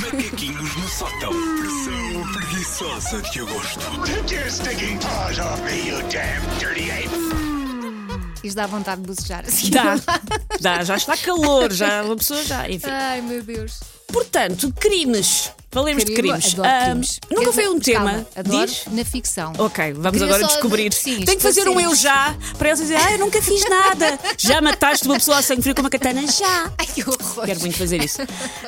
[0.00, 1.32] Macaquinhos no sótão.
[1.58, 3.80] Pressão preguiçosa de agosto.
[4.06, 8.42] Take your stinking paws off me, you damn dirty ape!
[8.42, 9.70] Isto dá vontade de bocejar assim.
[9.70, 9.96] Dá,
[10.60, 12.68] dá, já está calor, já uma pessoa já.
[12.70, 12.88] Enfim.
[12.88, 13.80] Ai, meu Deus.
[14.08, 15.52] Portanto, crimes.
[15.72, 16.54] Falemos de Crime, crimes.
[16.54, 17.20] Crimes.
[17.30, 18.26] nunca foi um tema.
[18.36, 18.82] adoro Diz?
[18.92, 19.52] na ficção.
[19.58, 20.92] Ok, vamos Queria agora só- descobrir.
[20.92, 24.18] sim, Tem que fazer um eu já para eles dizerem, ah, eu nunca fiz nada.
[24.38, 26.26] Já mataste uma pessoa a sangue frio com uma katana?
[26.26, 26.70] Já.
[26.76, 27.46] Ai, que horror.
[27.46, 28.20] Quero muito fazer isso.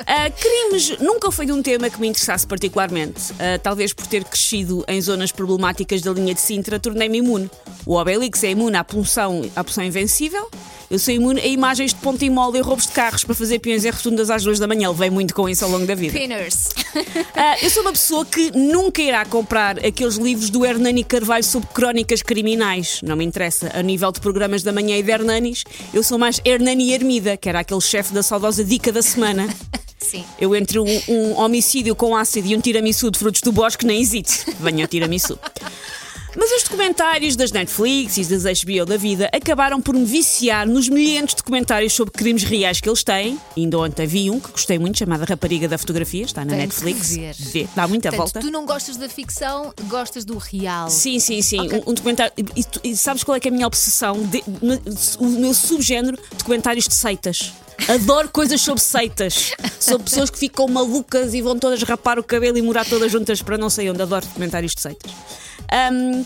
[0.07, 3.21] Ah, crimes nunca foi um tema que me interessasse particularmente.
[3.39, 7.49] Ah, talvez por ter crescido em zonas problemáticas da linha de Sintra, tornei-me imune.
[7.85, 10.49] O Obelix é imune à punção, à punção invencível.
[10.89, 13.59] Eu sou imune a imagens de ponta e molde e roubos de carros para fazer
[13.59, 14.89] peões e rotundas às duas da manhã.
[14.89, 16.17] Levei muito com isso ao longo da vida.
[16.17, 16.69] Pinners.
[17.35, 21.67] Ah, eu sou uma pessoa que nunca irá comprar aqueles livros do Hernani Carvalho sobre
[21.73, 23.01] crónicas criminais.
[23.03, 23.71] Não me interessa.
[23.73, 25.63] A nível de programas da manhã e de Hernanis,
[25.93, 29.47] eu sou mais Hernani Ermida, que era aquele chefe da saudosa dica da semana.
[29.97, 30.23] Sim.
[30.39, 34.01] Eu entre um, um homicídio com ácido e um tiramisu de frutos do bosque nem
[34.01, 34.31] hesito.
[34.59, 35.37] Venha o tiramisu.
[36.37, 40.89] Mas os documentários das Netflix e das HBO da vida acabaram por me viciar nos
[40.89, 43.39] milhares de documentários sobre crimes reais que eles têm.
[43.55, 47.15] Ainda ontem vi um que gostei muito, chamado Rapariga da Fotografia, está na Tenho Netflix.
[47.51, 48.39] Vê, dá muita Portanto, volta.
[48.41, 50.89] tu não gostas da ficção, gostas do real.
[50.89, 51.59] Sim, sim, sim.
[51.61, 51.83] Ok.
[51.85, 52.33] Um, um documentário.
[52.37, 54.21] E, e sabes qual é, que é a minha obsessão?
[54.23, 54.43] De-
[55.19, 57.53] o meu subgénero, documentários de seitas.
[57.87, 59.51] Adoro coisas sobre seitas.
[59.79, 63.41] Sobre pessoas que ficam malucas e vão todas rapar o cabelo e morar todas juntas
[63.41, 64.01] para não sei onde.
[64.01, 65.11] Adoro documentários de seitas.
[65.71, 66.23] Ahm,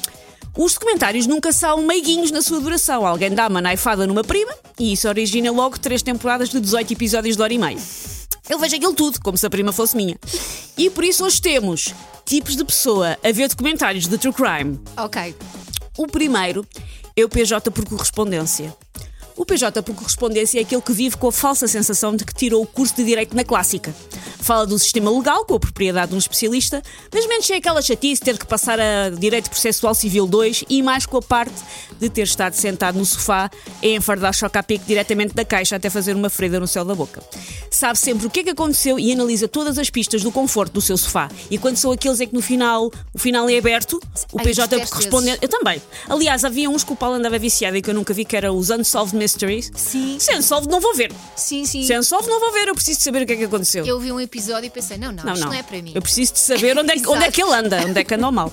[0.57, 3.05] os documentários nunca são meiguinhos na sua duração.
[3.05, 7.35] Alguém dá uma naifada numa prima e isso origina logo três temporadas de 18 episódios
[7.35, 7.77] de hora e meia.
[8.49, 10.17] Eu vejo aquilo tudo, como se a prima fosse minha.
[10.77, 11.93] E por isso hoje temos
[12.25, 14.79] tipos de pessoa a ver documentários de true crime.
[14.97, 15.35] Ok.
[15.97, 16.65] O primeiro
[17.15, 18.75] é o PJ por correspondência.
[19.35, 22.61] O PJ por correspondência é aquele que vive com a falsa sensação de que tirou
[22.61, 23.93] o curso de Direito na Clássica.
[24.49, 26.81] Fala do sistema legal, com a propriedade de um especialista,
[27.13, 31.05] mas menos sem aquela chatice ter que passar a Direito Processual Civil 2 e mais
[31.05, 31.53] com a parte
[31.99, 33.51] de ter estado sentado no sofá
[33.83, 37.21] a enfardar choca-pique diretamente da caixa até fazer uma ferida no céu da boca.
[37.69, 40.81] Sabe sempre o que é que aconteceu e analisa todas as pistas do conforto do
[40.81, 41.29] seu sofá.
[41.51, 44.01] E quando são aqueles é que no final, o final é aberto,
[44.33, 45.37] o Ai, PJ correspondência.
[45.43, 45.79] Eu também.
[46.07, 48.51] Aliás, havia uns que o Paulo andava viciado e que eu nunca vi, que era
[48.51, 49.69] os Unsolved Mysteries.
[49.75, 50.17] Sim.
[50.19, 51.11] Se é Unsolved, não vou ver.
[51.35, 51.83] Sim, sim.
[51.83, 52.67] Se é Unsolved, não vou ver.
[52.67, 53.85] Eu preciso saber o que é que aconteceu.
[53.85, 55.91] Eu vi um episódio e pensei, não, não, isto não, é para mim.
[55.95, 58.13] Eu preciso de saber onde é, que- onde é que ele anda, onde é que
[58.13, 58.51] anda o mal.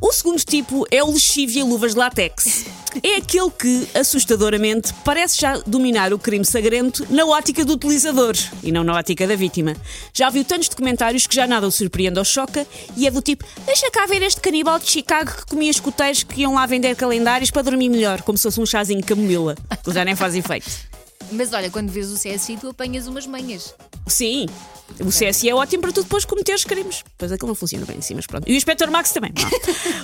[0.00, 2.64] O segundo tipo é o lexívia e luvas de látex.
[3.02, 8.70] É aquele que, assustadoramente, parece já dominar o crime sagrento na ótica do utilizador e
[8.70, 9.74] não na ótica da vítima.
[10.12, 12.66] Já viu tantos documentários que já nada o surpreende ou choca
[12.96, 16.42] e é do tipo: deixa cá ver este canibal de Chicago que comia escuteiros que
[16.42, 19.92] iam lá vender calendários para dormir melhor, como se fosse um chazinho de camomila, que
[19.92, 20.70] já nem faz efeito.
[21.32, 23.74] Mas olha, quando vês o CSI, tu apanhas umas manhas.
[24.06, 24.46] Sim,
[25.00, 27.02] o CSI é ótimo para tu depois cometeres crimes.
[27.16, 28.48] Pois aquilo não funciona bem assim, mas pronto.
[28.48, 29.32] E o Inspector Max também.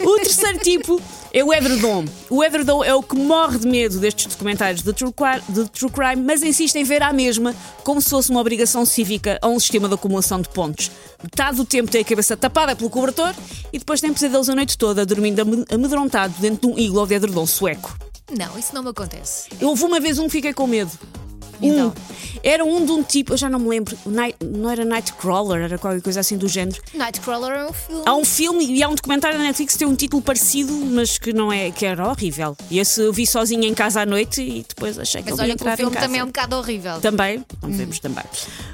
[0.00, 1.00] O terceiro tipo
[1.32, 2.06] é o Edredom.
[2.30, 5.90] O Edredom é o que morre de medo destes documentários de true, cri- de true
[5.90, 9.60] crime, mas insiste em ver à mesma como se fosse uma obrigação cívica a um
[9.60, 10.90] sistema de acumulação de pontos.
[11.22, 13.34] Metade do tempo tem a cabeça tapada pelo cobertor
[13.72, 17.14] e depois tem pesadelos a noite toda, dormindo ame- amedrontado dentro de um iglo de
[17.14, 17.94] edredom sueco.
[18.36, 19.48] Não, isso não me acontece.
[19.60, 20.90] Eu houve uma vez um que fiquei com medo.
[21.62, 21.88] Então?
[21.88, 22.20] Um.
[22.42, 25.76] Era um de um tipo, eu já não me lembro, Night- não era Nightcrawler, era
[25.78, 26.80] qualquer coisa assim do género.
[26.94, 28.02] Nightcrawler é um filme.
[28.06, 31.18] Há um filme e há um documentário na Netflix que tem um título parecido, mas
[31.18, 32.56] que não é, que era horrível.
[32.70, 35.52] E esse eu vi sozinha em casa à noite e depois achei que Mas ele
[35.52, 37.00] olha o filme também é um bocado horrível.
[37.00, 38.24] Também, não vemos também.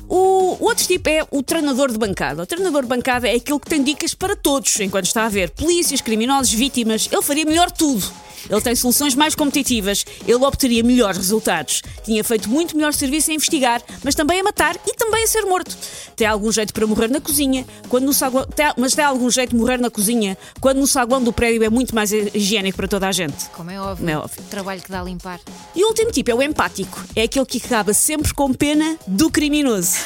[0.09, 2.43] O, o outro tipo é o treinador de bancada.
[2.43, 5.51] O treinador de bancada é aquele que tem dicas para todos enquanto está a ver
[5.51, 7.09] polícias, criminosos, vítimas.
[7.11, 8.05] Ele faria melhor tudo.
[8.49, 11.83] Ele tem soluções mais competitivas, ele obteria melhores resultados.
[12.05, 15.43] Tinha feito muito melhor serviço a investigar, mas também a matar e também a ser
[15.43, 15.77] morto.
[16.15, 19.51] Tem algum jeito para morrer na cozinha, quando no saguão, tem- mas tem algum jeito
[19.51, 23.09] de morrer na cozinha, quando no saguão do prédio é muito mais higiênico para toda
[23.09, 23.49] a gente.
[23.51, 23.97] Como é óbvio.
[23.97, 24.41] Como é óbvio.
[24.43, 25.41] O trabalho que dá a limpar.
[25.75, 27.05] E o último tipo é o empático.
[27.15, 29.97] É aquele que acaba sempre com pena do criminoso.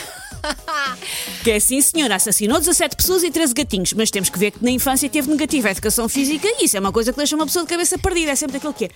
[1.43, 4.63] Que é assim, senhora, assassinou 17 pessoas e 13 gatinhos, mas temos que ver que
[4.63, 7.47] na infância teve negativa a educação física e isso é uma coisa que deixa uma
[7.47, 8.91] pessoa de cabeça perdida, é sempre aquilo que é.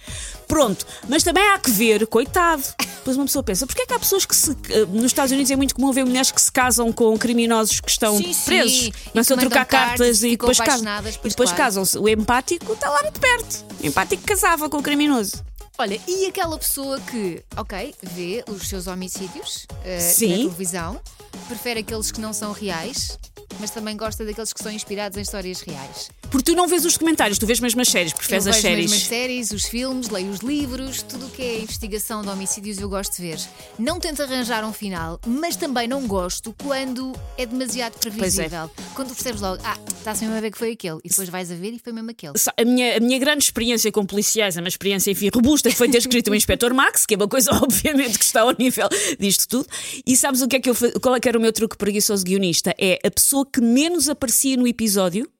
[0.46, 2.62] Pronto, mas também há que ver, coitado.
[2.96, 4.54] Depois uma pessoa pensa, porquê é que há pessoas que se.
[4.90, 8.16] Nos Estados Unidos é muito comum ver mulheres que se casam com criminosos que estão
[8.18, 10.74] Sim, sim, presos, e começam a trocar cartas e depois casam.
[10.74, 11.64] apaixonadas, E pois depois claro.
[11.64, 11.98] casam-se.
[11.98, 13.64] O empático está lá muito perto.
[13.82, 15.42] O empático casava com o criminoso.
[15.78, 19.66] Olha, e aquela pessoa que, ok, vê os seus homicídios
[19.98, 20.28] Sim.
[20.30, 21.00] na televisão,
[21.44, 23.18] prefere aqueles que não são reais,
[23.60, 26.10] mas também gosta daqueles que são inspirados em histórias reais.
[26.34, 28.90] Porque tu não vês os documentários, tu vês mesmo as séries, Eu preferes as séries.
[28.90, 32.80] mesmo as séries, os filmes, leio os livros, tudo o que é investigação de homicídios
[32.80, 33.38] eu gosto de ver.
[33.78, 38.68] Não tento arranjar um final, mas também não gosto quando é demasiado previsível.
[38.96, 41.52] Quando tu percebes logo, ah, está-se mesmo a ver que foi aquele, e depois vais
[41.52, 42.32] a ver e foi mesmo aquele.
[42.56, 45.88] A minha, a minha grande experiência com policiais é uma experiência, enfim, robusta, que foi
[45.88, 48.88] ter escrito o Inspector Max, que é uma coisa, obviamente, que está ao nível
[49.20, 49.68] disto tudo.
[50.04, 52.24] E sabes o que é que eu qual é que era o meu truque preguiçoso
[52.24, 52.74] guionista?
[52.76, 55.30] É a pessoa que menos aparecia no episódio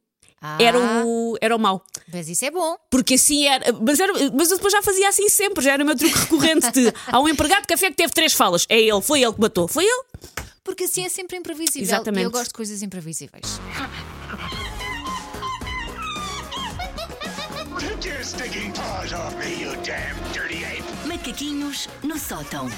[0.47, 1.83] Ah, era o, era o mau.
[2.13, 2.77] Mas isso é bom.
[2.91, 4.13] Porque assim era mas, era.
[4.35, 7.19] mas eu depois já fazia assim sempre, já era o meu truque recorrente de há
[7.19, 8.67] um empregado de café que teve três falas.
[8.69, 9.67] É ele, foi ele que matou.
[9.67, 10.05] Foi ele.
[10.63, 11.89] Porque assim é sempre imprevisível.
[11.89, 12.25] Exatamente.
[12.25, 13.59] E eu gosto de coisas imprevisíveis.
[21.07, 22.69] Macaquinhos no sótão.